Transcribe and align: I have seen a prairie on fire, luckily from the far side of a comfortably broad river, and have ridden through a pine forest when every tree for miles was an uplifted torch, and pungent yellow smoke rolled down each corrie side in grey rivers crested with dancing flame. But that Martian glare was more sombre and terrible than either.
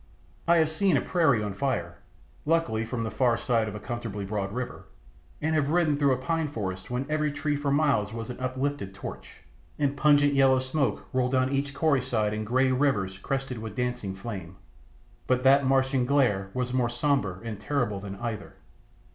I 0.47 0.57
have 0.57 0.67
seen 0.69 0.97
a 0.97 1.01
prairie 1.01 1.43
on 1.43 1.53
fire, 1.53 1.99
luckily 2.43 2.83
from 2.83 3.03
the 3.03 3.11
far 3.11 3.37
side 3.37 3.67
of 3.67 3.75
a 3.75 3.79
comfortably 3.79 4.25
broad 4.25 4.51
river, 4.51 4.85
and 5.39 5.53
have 5.53 5.69
ridden 5.69 5.95
through 5.95 6.13
a 6.13 6.17
pine 6.17 6.47
forest 6.47 6.89
when 6.89 7.05
every 7.07 7.31
tree 7.31 7.55
for 7.55 7.69
miles 7.69 8.11
was 8.11 8.31
an 8.31 8.39
uplifted 8.39 8.95
torch, 8.95 9.43
and 9.77 9.95
pungent 9.95 10.33
yellow 10.33 10.57
smoke 10.57 11.05
rolled 11.13 11.33
down 11.33 11.51
each 11.51 11.75
corrie 11.75 12.01
side 12.01 12.33
in 12.33 12.43
grey 12.45 12.71
rivers 12.71 13.19
crested 13.19 13.59
with 13.59 13.75
dancing 13.75 14.15
flame. 14.15 14.55
But 15.27 15.43
that 15.43 15.67
Martian 15.67 16.07
glare 16.07 16.49
was 16.55 16.73
more 16.73 16.89
sombre 16.89 17.39
and 17.43 17.59
terrible 17.59 17.99
than 17.99 18.15
either. 18.15 18.55